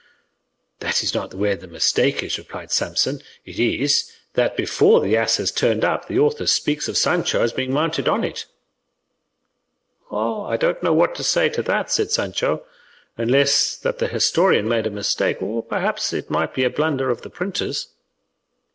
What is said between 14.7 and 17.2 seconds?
a mistake, or perhaps it might be a blunder